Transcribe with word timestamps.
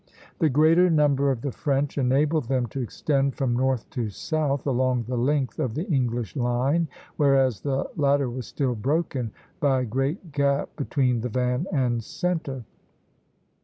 The 0.39 0.49
greater 0.49 0.89
numbers 0.89 1.33
of 1.37 1.41
the 1.43 1.51
French 1.51 1.95
enabled 1.95 2.45
them 2.45 2.65
to 2.69 2.81
extend 2.81 3.35
from 3.35 3.55
north 3.55 3.87
to 3.91 4.09
south 4.09 4.65
along 4.65 5.03
the 5.03 5.15
length 5.15 5.59
of 5.59 5.75
the 5.75 5.87
English 5.91 6.35
line, 6.35 6.87
whereas 7.17 7.61
the 7.61 7.87
latter 7.95 8.27
was 8.27 8.47
still 8.47 8.73
broken 8.73 9.29
by 9.59 9.81
a 9.81 9.85
great 9.85 10.31
gap 10.31 10.75
between 10.75 11.21
the 11.21 11.29
van 11.29 11.67
and 11.71 12.03
centre 12.03 12.63
(Position 12.63 12.65
II.). 12.65 12.65